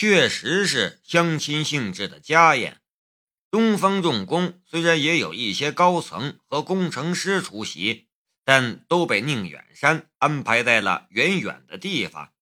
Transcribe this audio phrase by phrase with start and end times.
[0.00, 2.80] 确实是相亲性质的家宴。
[3.50, 8.06] 东方重工虽然也有一些高层和工程师出席，
[8.44, 12.32] 但都被宁远山安排在了远远的地方。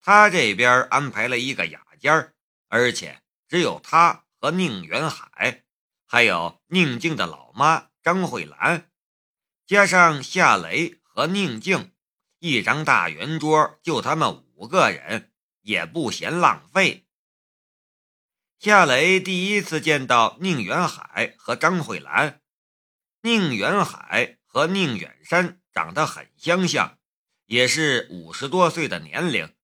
[0.00, 2.32] 他这边安排了一个雅间
[2.68, 5.64] 而且只有他和宁远海，
[6.06, 8.88] 还有宁静的老妈张慧兰，
[9.66, 11.92] 加上夏雷和宁静，
[12.38, 15.27] 一张大圆桌就他们五个人，
[15.68, 17.06] 也不嫌浪费。
[18.58, 22.40] 夏雷第一次见到宁远海和张慧兰，
[23.20, 26.98] 宁远海和宁远山长得很相像，
[27.44, 29.54] 也是五十多岁的年龄。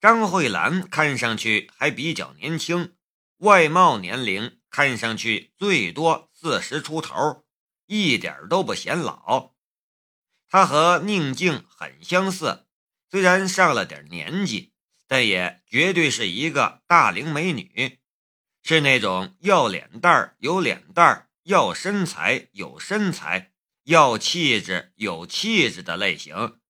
[0.00, 2.96] 张慧兰看上去还比较年轻，
[3.36, 7.46] 外貌年龄看上去最多四十出头，
[7.86, 9.54] 一点都不显老。
[10.48, 12.66] 她和宁静很相似，
[13.08, 14.72] 虽然上了点年纪，
[15.08, 17.98] 但也绝对是一个大龄美女。
[18.62, 23.52] 是那种要脸蛋儿有脸蛋儿，要身材有身材，
[23.84, 26.60] 要气质有气质的类型。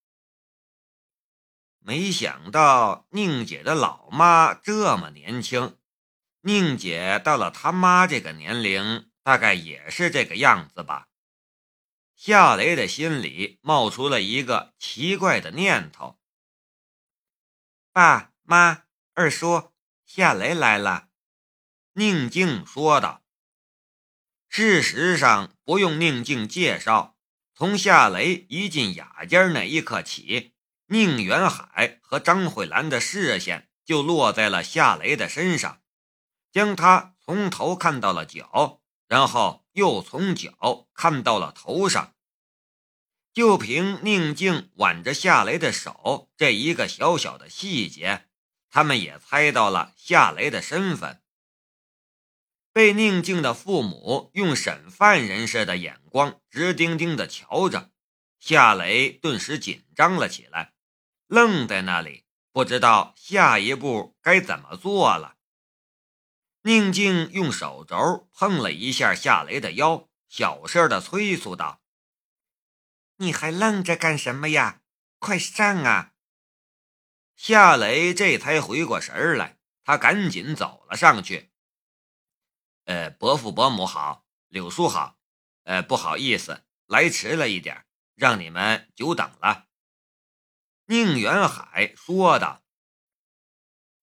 [1.81, 5.77] 没想到宁姐的老妈这么年轻，
[6.43, 11.09] 宁姐到了他妈这个年龄，大概也是这个样子吧。
[12.15, 16.18] 夏雷的心里冒出了一个奇怪的念头：
[17.99, 19.73] 爸妈、二叔，
[20.07, 21.09] 夏雷来了。
[21.95, 23.25] 宁静说道
[24.49, 27.17] ：“事实上，不用宁静介绍，
[27.57, 30.55] 从夏雷一进雅间那一刻起，
[30.87, 35.83] 宁远海和张慧兰的视线就落在了夏雷的身上，
[36.53, 42.15] 将他从头看到了脚，然后又从脚看到了头上。
[43.39, 48.27] 就凭宁静挽着夏雷的手这一个小小的细节，
[48.69, 51.23] 他们也猜到了夏雷的身份。”
[52.75, 57.93] 被宁静的父母用审犯人似的眼光直盯盯地瞧着，
[58.41, 60.73] 夏雷顿时紧张了起来，
[61.29, 65.37] 愣在那里，不知道下一步该怎么做了。
[66.63, 71.81] 宁静用手肘碰了一下夏雷的腰，小声地催促道
[73.19, 74.83] ：“你还愣着干什么呀？
[75.19, 76.15] 快上啊！”
[77.37, 81.53] 夏雷这才回过神来，他赶紧走了上去。
[82.85, 85.19] 呃，伯父伯母好，柳叔好，
[85.65, 89.67] 呃，不好意思，来迟了一点，让你们久等了。
[90.87, 92.65] 宁远海说道：“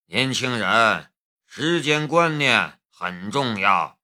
[0.06, 1.12] 年轻人，
[1.46, 4.00] 时间观念很重要。”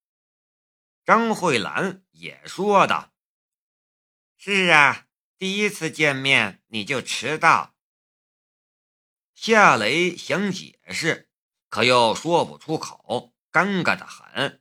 [1.05, 3.13] 张慧兰也说道
[4.43, 5.05] ：“是啊，
[5.37, 7.75] 第一次见面你就迟到。”
[9.37, 11.29] 夏雷想解释，
[11.69, 14.59] 可又说不出口，尴尬的很。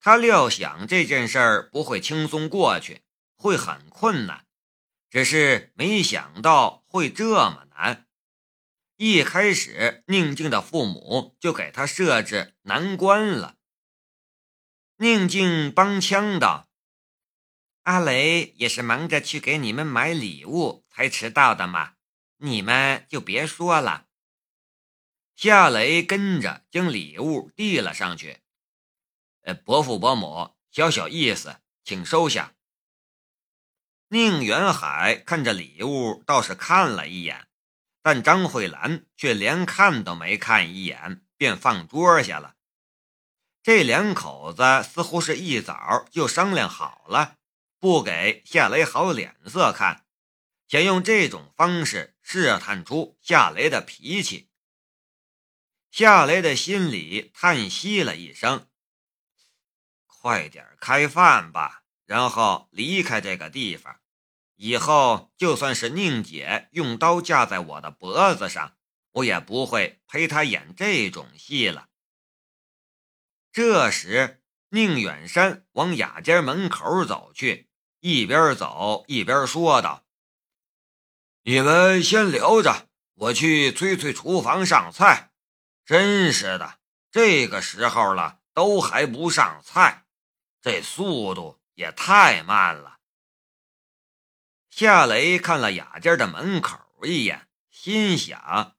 [0.00, 3.02] 他料想这件事儿不会轻松过去，
[3.36, 4.46] 会很困难，
[5.10, 8.08] 只是没想到会这么难。
[8.96, 13.58] 一开始，宁静的父母就给他设置难关了。
[14.96, 16.67] 宁静帮腔道
[17.88, 21.94] ：“阿雷也是忙着去给你们买礼物才迟到的嘛，
[22.36, 24.08] 你们就别说了。”
[25.34, 28.42] 夏雷跟着将礼物递了上去。
[29.64, 32.52] 伯父伯母，小小意思，请收下。
[34.08, 37.48] 宁远海看着礼物，倒是看了一眼，
[38.02, 42.56] 但张慧兰却连看都没看一眼，便放桌下了。
[43.62, 47.37] 这两口子似乎是一早就商量好了，
[47.80, 50.04] 不给夏雷好脸色看，
[50.66, 54.50] 想用这种方式试探出夏雷的脾气。
[55.90, 58.68] 夏雷的心里叹息了一声。
[60.06, 64.00] 快点开饭吧，然后离开这个地方。
[64.56, 68.76] 以后就算是宁姐用刀架在我的脖子上，
[69.12, 71.88] 我也不会陪她演这种戏了。
[73.52, 77.67] 这时，宁远山往雅间门口走去，
[78.00, 80.04] 一边走一边说道
[81.42, 85.32] ：“你们先留着，我去催催厨房上菜。
[85.84, 86.78] 真是的，
[87.10, 90.04] 这个时候了，都还不上菜。”
[90.60, 92.98] 这速度也太慢了。
[94.70, 98.76] 夏雷看了雅间的门口一眼，心想：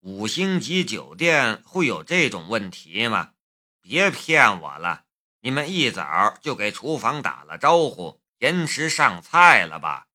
[0.00, 3.34] 五星级酒店会有这种问题吗？
[3.80, 5.04] 别骗我了！
[5.42, 10.08] 你们一早就给厨房打了招呼，延迟上菜了吧？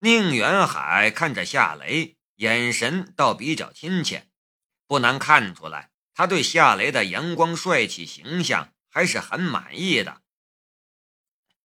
[0.00, 4.28] 宁远海看着夏雷，眼神倒比较亲切，
[4.86, 10.20] 不难看出来，他对夏雷的阳光帅气形象还是很满意的。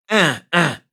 [0.08, 0.84] 嗯嗯。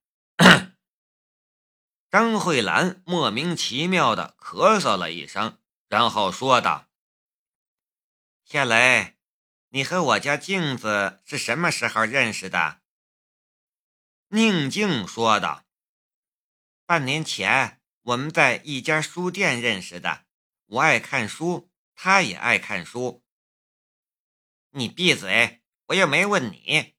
[2.09, 5.59] 张慧兰莫名其妙的咳嗽了一声，
[5.89, 6.87] 然后说道
[8.47, 9.14] ：“夏雷，
[9.75, 12.79] 你和我家镜子是什么时候认识的？”
[14.31, 15.65] 宁静说道
[16.87, 20.27] ：“半年前，我们在一家书店认识的。
[20.67, 23.25] 我爱看书，他也爱看书。”
[24.71, 25.61] 你闭嘴！
[25.87, 26.95] 我又没问你。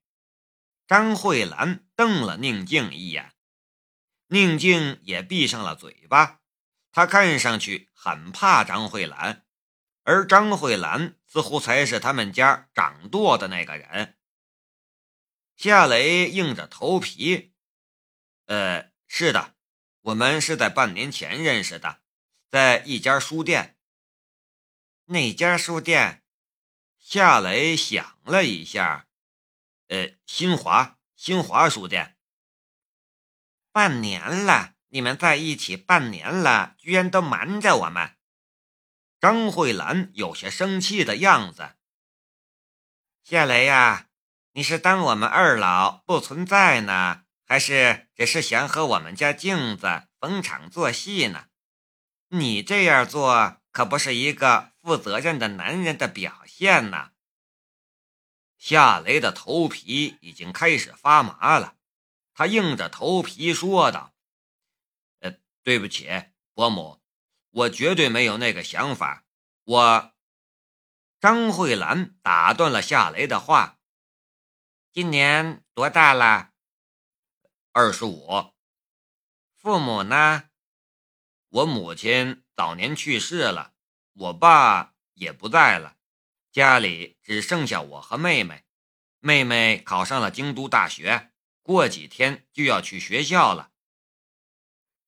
[0.85, 3.33] 张慧兰瞪了宁静一眼。
[4.27, 6.41] 宁静也闭上了嘴巴，
[6.91, 9.46] 他看上去很怕张慧兰，
[10.07, 14.17] 而张慧兰似乎才是他们家掌舵的那个人。
[15.57, 17.53] 夏雷硬着头皮
[18.47, 19.57] ：“呃，是的，
[19.99, 21.99] 我们是在半年前认识的，
[22.47, 23.77] 在一家书店。
[25.07, 26.23] 哪家书店？”
[26.97, 29.09] 夏雷想了一下
[29.89, 32.15] ：“呃，新华，新华书店。”
[33.73, 38.16] 半年了，你们在一起半年了，居然都瞒着我们。
[39.19, 41.75] 张慧兰有些生气的样子。
[43.23, 44.09] 夏雷呀，
[44.51, 51.47] 你是当我们二老不存在呢，还是只是想和我们家镜子逢场作戏呢？
[52.29, 57.11] 你这样做可不是一个负责任的男人的表现呢。
[58.57, 61.75] 夏雷的头皮已经开始发麻了。
[62.33, 64.13] 他硬着头皮说道
[65.21, 66.07] ：“呃，对不起，
[66.53, 66.96] 伯母，
[67.57, 69.25] 我绝对没有那个想法。”
[69.65, 70.13] 我，
[71.19, 73.79] 张慧兰打断了夏雷的话
[74.93, 76.51] ：“今年多大了
[77.73, 78.53] ？”“二十五。
[79.57, 80.49] ”“父母呢
[81.49, 83.73] ？”“我母亲早年去世了，
[84.13, 85.97] 我爸也不在了，
[86.51, 88.65] 家里只剩下我和妹妹。
[89.19, 91.31] 妹妹考上了京都大学。”
[91.67, 93.73] 过几天就要去学校了。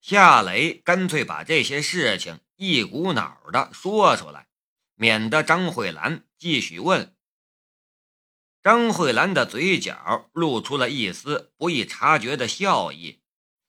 [0.01, 4.47] 夏雷干脆把这些事情一股脑的说出来，
[4.95, 7.15] 免得张慧兰继续问。
[8.61, 13.21] 张慧兰的嘴角露出了一丝不易察觉的笑意，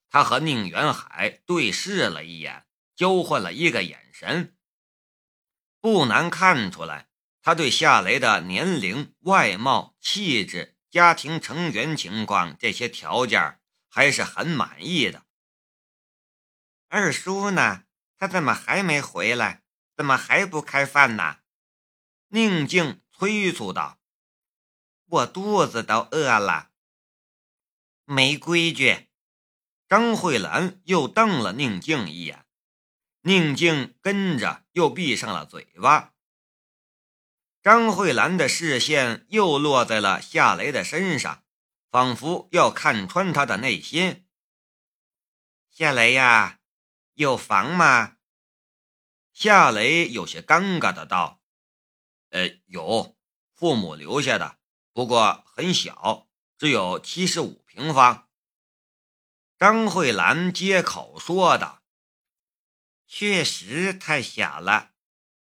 [0.09, 2.67] 她和宁远海对视了一眼，
[2.97, 4.57] 交换了一个眼神。
[5.81, 7.09] 不难看出来，
[7.43, 10.77] 他对夏雷的年龄、外貌、气质。
[10.91, 15.25] 家庭成员情况这些条件还是很满意的。
[16.93, 17.85] 二叔呢？
[18.19, 19.63] 他怎么还没回来？
[19.97, 21.39] 怎么还不开饭呢？
[22.31, 24.01] 宁静催促道
[25.07, 26.73] ：“我肚子都饿了。”
[28.05, 29.09] 没规矩。
[29.89, 32.45] 张慧兰又瞪了宁静一眼，
[33.23, 36.15] 宁静跟着又闭上了嘴巴。
[37.63, 41.45] 张慧兰的视线又落在了夏雷的身上，
[41.89, 44.27] 仿佛要看穿他的内心。
[45.71, 46.60] 夏雷呀，
[47.23, 48.17] 有房吗？
[49.35, 51.43] 夏雷有些尴尬的道
[52.31, 53.15] ：“呃，有，
[53.55, 54.57] 父母留下的，
[54.95, 58.27] 不过很小，只有七十五平方。”
[59.59, 61.83] 张慧兰接口说道
[63.07, 64.93] ：“确实太小了。”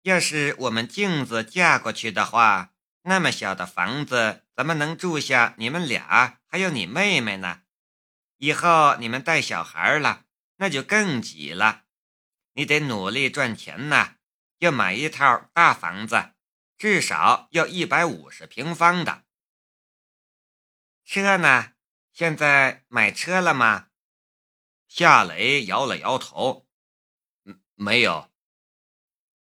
[0.01, 7.65] 要是我们镜子嫁过去的话，那么小的房子怎么能住下你们俩还有你妹妹呢？
[8.39, 10.26] 以后你们带小孩了，
[10.57, 11.85] 那就更挤了。
[12.53, 14.17] 你得努力赚钱呐，
[14.59, 16.33] 要买一套大房子，
[16.79, 19.25] 至少要一百五十平方的。
[21.05, 21.75] 车呢？
[22.13, 23.89] 现在买车了吗？
[24.89, 26.67] 夏雷摇了摇头，
[27.45, 28.33] 嗯，没有。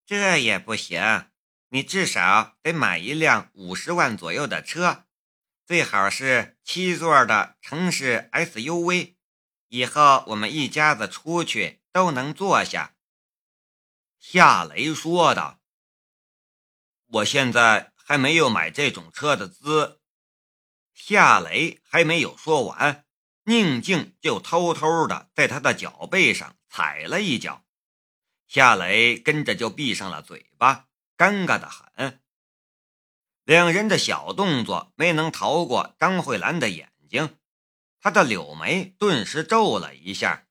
[0.04, 1.30] 这也不行，
[1.68, 5.06] 你至少得买一辆五十万左右的车，
[5.64, 9.17] 最好是七座的城市 SUV，
[9.68, 12.94] 以后我们一家子出去都能坐下。”
[14.18, 15.60] 夏雷说道。
[17.06, 20.00] “我现在还没有买这种车的资。”
[20.92, 23.06] 夏雷还没有说完，
[23.44, 27.64] 宁静就偷偷的在他的脚背上踩了一脚。
[28.48, 32.20] 夏雷跟着就闭上了嘴巴，尴尬的很。
[33.44, 37.37] 两人的小动作没能逃过张慧兰的眼睛，
[38.00, 40.46] 他的柳眉顿时皱了一下。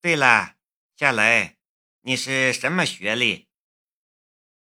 [0.00, 0.56] 对了，
[0.96, 1.58] 夏雷，
[2.02, 3.48] 你是什么学历？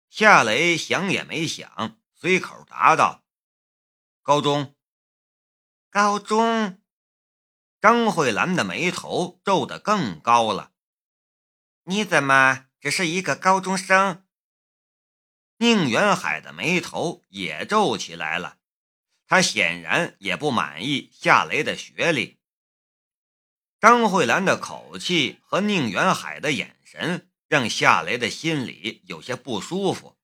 [0.10, 3.26] 夏雷想也没想，随口答道
[4.24, 4.76] ：“高中。”
[5.92, 6.82] 高中。
[7.80, 10.74] 张慧兰的眉头皱得更高了。
[11.84, 14.26] 你怎么只是一个高中生？
[15.58, 18.60] 宁远海的眉头也皱起来了，
[19.28, 22.40] 他显然也不满意夏雷的学历。
[23.80, 30.18] 张慧兰的口气和宁远海的眼神让夏雷的心里有些不舒服，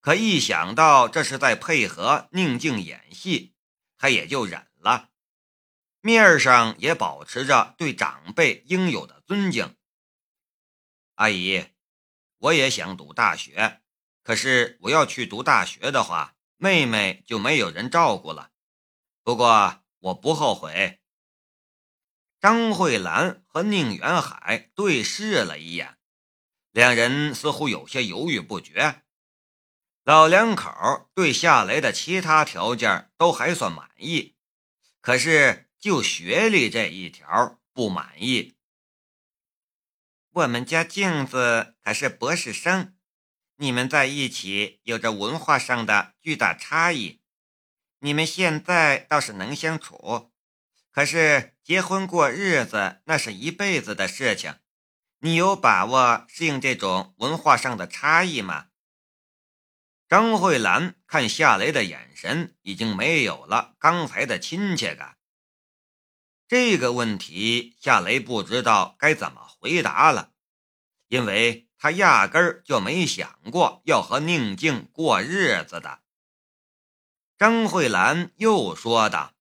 [0.00, 3.54] 可一想到这是在配合宁静演戏，
[3.98, 5.10] 他也就忍了，
[6.00, 9.76] 面上也保持着对长辈应有的尊敬。
[11.16, 11.66] 阿姨，
[12.38, 13.82] 我也想读大学，
[14.22, 18.50] 可是我要去读大学的话，妹妹就没有人照顾了。
[19.22, 21.00] 不过我不后悔。
[22.38, 25.96] 张慧兰和宁远海对视了一眼，
[26.70, 29.02] 两人似乎有些犹豫不决。
[30.04, 34.36] 老两口对夏雷的其他条件都还算满意，
[35.00, 38.54] 可是就学历这一条不满意。
[40.32, 42.94] 我们家镜子可是博士生，
[43.62, 47.20] 你们在一起有着文化上的巨大差异。
[47.98, 50.32] 你们现在倒是能相处，
[50.90, 54.54] 可是结婚过日子那是一辈子的事情，
[55.18, 58.68] 你有把握适应这种文化上的差异吗？
[60.08, 65.18] 张慧兰看夏雷的眼神已经没有了刚才的亲切感。
[66.48, 70.32] 这个问题，夏雷不知道该怎么回答了，
[71.10, 76.02] 因为他压根儿就没想过要和宁静过日子的。
[77.36, 79.34] 张慧兰又说道：“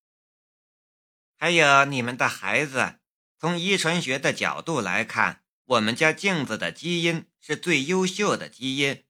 [1.38, 3.00] 还有你们的孩子，
[3.38, 9.06] 从遗传学的角度来看，我们家镜子的基因是最优秀的基因，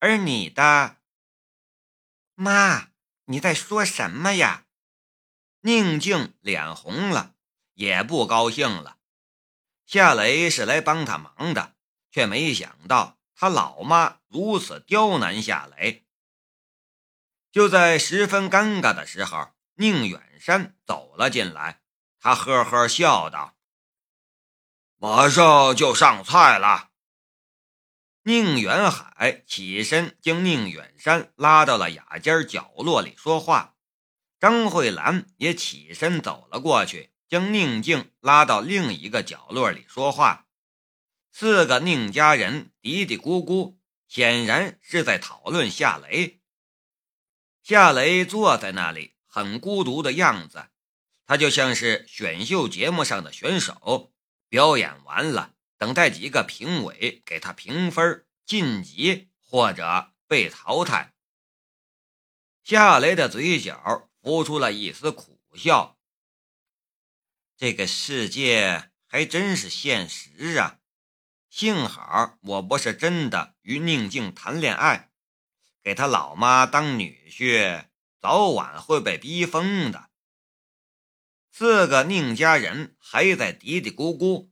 [0.00, 0.96] 而你的……
[2.34, 2.88] 妈，
[3.26, 4.66] 你在说什么呀？”
[5.64, 7.36] 宁静脸红了，
[7.74, 8.98] 也不高兴了。
[9.86, 11.76] 夏雷是来帮他忙的，
[12.12, 16.06] 却没想到他老妈如此刁难夏雷。
[17.50, 21.80] 就在十分尴尬的时候，宁远山走了进来，
[22.20, 23.56] 他呵呵笑道
[24.96, 26.90] ：“马上就上菜了。”
[28.24, 33.74] 宁远海起身将宁远山拉到了雅间角落里说话。
[34.38, 40.46] 张慧兰也起身走了过去，将宁静拉到另一个角落里说话。
[41.32, 46.40] 四个宁家人嘀嘀咕咕，显然是在讨论夏雷。
[47.62, 50.68] 夏雷坐在那里，很孤独的样子，
[51.26, 54.12] 他就像是选秀节目上的选手，
[54.48, 61.14] 表演完了，等待几个评委给他评分、晋级或者被淘汰。
[62.62, 64.08] 夏雷的嘴角。
[64.22, 65.98] 浮出了一丝苦笑。
[67.56, 70.78] 这个世界还真是现实啊！
[71.52, 75.10] 幸好我不是真的与宁静谈恋爱，
[75.82, 80.08] 给他老妈当女婿，早晚会被逼疯的。
[81.50, 84.48] 四个宁家人还在嘀嘀咕咕。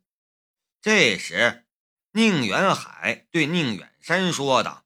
[0.83, 1.65] 这时，
[2.13, 4.85] 宁远海对宁远山说道：“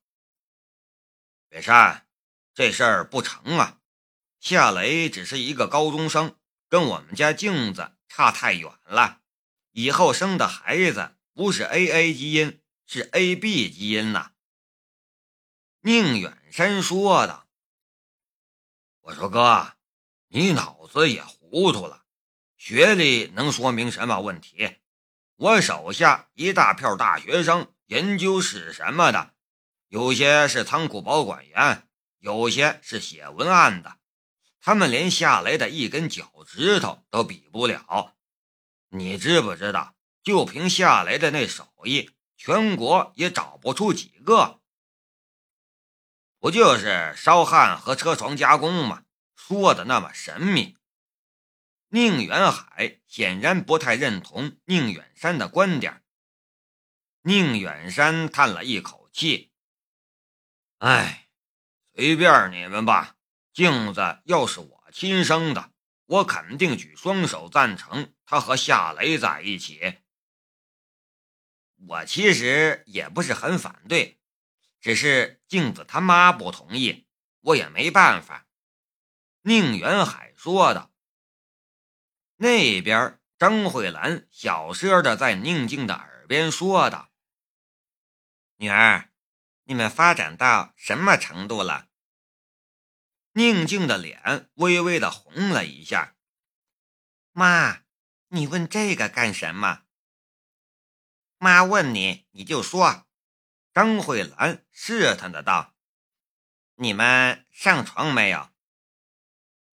[1.50, 2.06] 远山，
[2.54, 3.80] 这事儿不成啊。”
[4.38, 6.36] 夏雷只是一个高中生，
[6.68, 9.22] 跟我们家镜子差太远了。
[9.72, 14.30] 以后生的孩子不是 AA 基因，是 AB 基因呐。
[15.80, 17.48] 宁远山说的。
[19.00, 19.74] 我说哥，
[20.28, 22.04] 你脑子也糊涂了，
[22.56, 24.76] 学历能说明什么问题？
[25.34, 29.34] 我手下一大票大学生，研究室什么的，
[29.88, 31.88] 有些是仓库保管员，
[32.20, 33.98] 有些是写文案的。
[34.60, 38.16] 他们连夏雷的一根脚趾头都比不了，
[38.90, 39.93] 你知不知道？
[40.24, 44.62] 就凭夏雷的那手艺，全国也找不出几个。
[46.38, 49.04] 不就是烧焊和车床加工吗？
[49.36, 50.76] 说的那么神秘。
[51.88, 56.02] 宁远海显然不太认同宁远山的观点。
[57.22, 59.52] 宁远山叹了一口气
[60.80, 61.28] ：“哎，
[61.94, 63.16] 随便你们吧。”
[63.52, 65.70] 镜子要是我亲生的，
[66.06, 69.98] 我肯定举双手赞成他和夏雷在一起。
[71.76, 74.20] 我其实也不是很反对，
[74.80, 77.06] 只是镜子他妈不同意，
[77.40, 78.46] 我也没办法。”
[79.42, 80.90] 宁远海说道。
[82.36, 87.12] 那边，张慧兰小声的在宁静的耳边说道
[88.56, 89.10] ：“女儿，
[89.64, 91.88] 你们发展到什么程度了？”
[93.36, 96.16] 宁静的脸微微的红了一下。
[97.32, 97.82] 妈，
[98.28, 99.83] 你问这个干什么？
[101.44, 103.06] 妈问你，你就说。
[103.74, 105.74] 张慧兰试探的道。
[106.76, 108.48] 你们上床没有？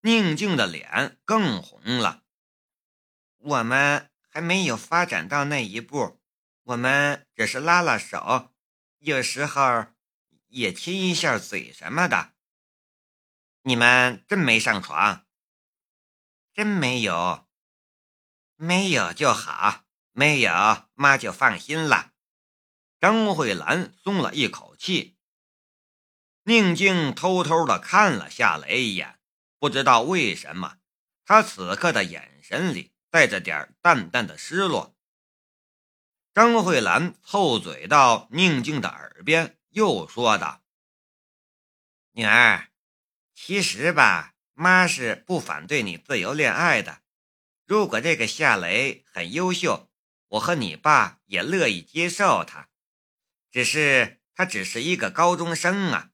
[0.01, 2.25] 宁静的脸更红了。
[3.37, 6.21] 我们还没有发展到那一步，
[6.63, 8.53] 我们只是拉拉手，
[8.97, 9.85] 有时候
[10.47, 12.33] 也亲一下嘴什么的。
[13.61, 15.25] 你们真没上床？
[16.53, 17.47] 真没有？
[18.57, 20.51] 没有就好，没有
[20.93, 22.11] 妈就放心了。
[22.99, 25.17] 张慧兰松了一口气。
[26.43, 29.19] 宁静偷偷的看了夏雷一眼，
[29.59, 30.77] 不知道为什么，
[31.23, 34.95] 他此刻的眼神里带着点淡淡的失落。
[36.33, 40.63] 张慧兰凑嘴到宁静的耳边，又说道
[42.13, 42.69] ：“女儿，
[43.35, 47.01] 其实吧，妈是不反对你自由恋爱的。
[47.65, 49.90] 如果这个夏雷很优秀，
[50.31, 52.67] 我和你爸也乐意接受他。
[53.49, 56.09] 只是他只是一个高中生啊。”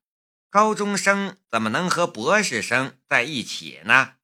[0.50, 4.16] 高中生怎么能和博士生在一起呢？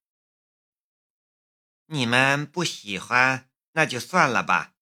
[1.88, 4.74] 你们不喜欢，那就算了吧。”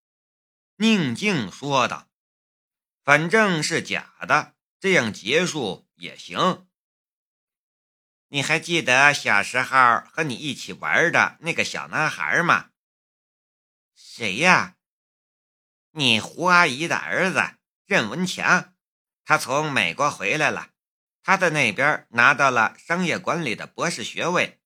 [0.78, 2.10] 宁静说道
[3.04, 6.68] ，“反正是假的，这样结束也行。
[8.28, 12.70] 你还记得小时候和你一起玩的那个小男孩吗？
[13.96, 14.78] 谁呀？
[15.92, 17.42] 你胡阿姨的儿子
[17.86, 18.74] 任文强，
[19.24, 20.70] 他从美国回来了。”
[21.24, 24.60] 他在那边拿到了商业管理的博士学位，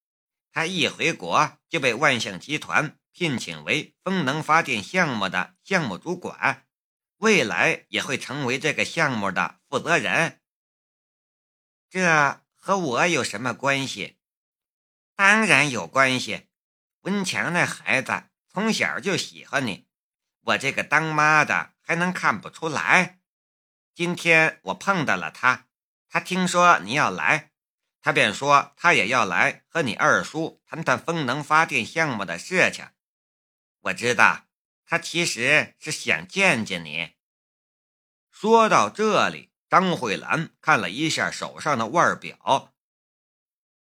[0.53, 6.65] 他一回国就被万象集团聘请为风能发电项目的项目主管，
[7.17, 10.39] 未来也会成为这个项目的负责人。
[11.89, 14.17] 这和我有什么关系？
[15.13, 16.47] 当然有关系。
[17.01, 19.85] 文强那孩子从小就喜欢你，
[20.45, 23.19] 我这个当妈的还能看不出来？
[23.95, 25.67] 今天我碰到了他。
[26.07, 27.51] 他听说你要来，
[27.99, 32.89] 他便说他也要来和你二叔谈谈风能发电项目的事情。
[33.81, 34.45] 我知道
[34.85, 37.15] 他其实是想见见你。
[38.29, 42.75] 说到这里，张慧兰看了一下手上的腕表，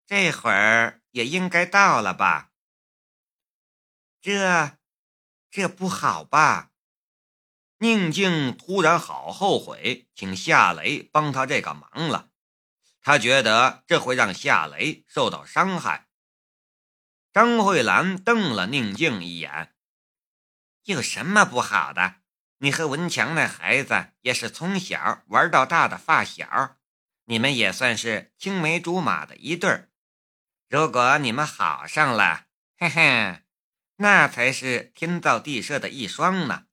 [0.06, 2.52] 这会儿也应该到了吧？
[4.22, 4.78] 这，
[5.52, 6.72] 这不好吧？
[7.80, 12.30] 宁静突然好后悔请夏雷帮他这个忙了，
[13.02, 16.08] 他觉得这会让夏雷受到伤害。
[17.34, 19.76] 张慧兰瞪了宁静一眼
[20.86, 22.16] ：“有什么不好的？
[22.60, 26.78] 你和文强那孩子也是从小玩到大的发小，
[27.26, 29.90] 你们也算是青梅竹马的一对儿。
[30.70, 32.46] 如果你们好上了，
[32.78, 33.42] 嘿嘿，
[34.02, 36.66] 那才是天造地设的一双呢。”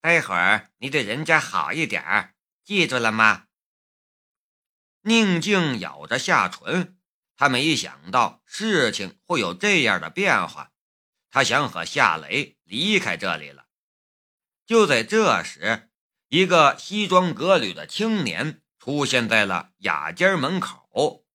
[0.00, 3.46] 待会儿你对人家好一点儿，记住了吗？
[5.02, 6.96] 宁静咬着下唇，
[7.36, 10.70] 他没想到事情会有这样的变化，
[11.30, 13.66] 他想和夏雷离开这里了。
[14.64, 15.90] 就在这时，
[16.28, 21.25] 一个西装革履的青年出现在了雅间门口。